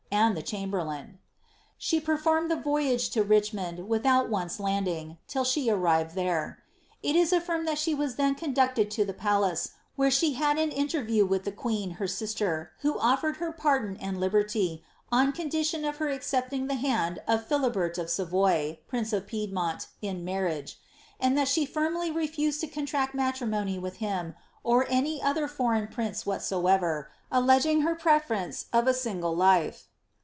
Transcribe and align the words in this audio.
and 0.13 0.35
the 0.35 0.41
chamberlain. 0.43 1.19
She 1.77 1.97
performed 2.01 2.51
the 2.51 2.57
voyage 2.57 3.11
to 3.11 3.23
Richmond 3.23 3.87
without 3.87 4.27
once 4.29 4.59
lauding, 4.59 5.17
till 5.25 5.45
she 5.45 5.69
arrived 5.69 6.15
there.^ 6.15 6.57
It 7.01 7.15
is 7.15 7.31
afhrmed 7.31 7.65
that 7.67 7.77
she 7.77 7.95
was 7.95 8.15
then 8.15 8.35
conducted 8.35 8.91
to 8.91 9.05
the 9.05 9.13
palace, 9.13 9.71
where 9.95 10.11
she 10.11 10.37
bad 10.37 10.57
an 10.57 10.69
interview 10.71 11.25
with 11.25 11.45
the 11.45 11.51
queen, 11.53 11.91
her 11.91 12.07
sister, 12.09 12.73
who 12.81 12.95
oflered 12.95 13.37
her 13.37 13.53
pardon 13.53 13.95
and 14.01 14.19
liberty, 14.19 14.83
on 15.13 15.31
condition 15.31 15.85
of 15.85 15.95
her 15.95 16.09
accepting 16.09 16.67
the 16.67 16.75
hand 16.75 17.19
of 17.25 17.47
Philibert 17.47 17.97
of 17.97 18.09
Savoy, 18.09 18.79
prince 18.89 19.13
of 19.13 19.25
Piedmont, 19.25 19.87
in 20.01 20.25
marriage; 20.25 20.77
and 21.21 21.37
that 21.37 21.47
she 21.47 21.65
firmly 21.65 22.11
refused 22.11 22.59
to 22.59 22.67
contract 22.67 23.15
matrimony 23.15 23.79
with 23.79 23.95
him 23.97 24.35
or 24.61 24.85
any 24.89 25.21
other 25.23 25.47
foreign 25.47 25.87
prince 25.87 26.25
whatsoever, 26.25 27.09
alleging 27.31 27.81
her 27.81 27.95
preference 27.95 28.65
of 28.73 28.87
a 28.87 28.93
single 28.93 29.33
lif'e. 29.37 29.83